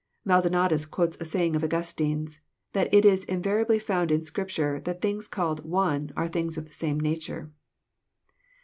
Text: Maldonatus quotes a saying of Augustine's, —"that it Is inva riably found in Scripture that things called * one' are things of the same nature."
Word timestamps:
Maldonatus 0.25 0.87
quotes 0.89 1.21
a 1.21 1.25
saying 1.25 1.55
of 1.55 1.63
Augustine's, 1.63 2.41
—"that 2.73 2.91
it 2.91 3.05
Is 3.05 3.23
inva 3.27 3.63
riably 3.63 3.79
found 3.79 4.09
in 4.11 4.23
Scripture 4.23 4.79
that 4.83 4.99
things 4.99 5.27
called 5.27 5.63
* 5.63 5.63
one' 5.79 6.09
are 6.17 6.27
things 6.27 6.57
of 6.57 6.65
the 6.65 6.73
same 6.73 6.99
nature." 6.99 7.51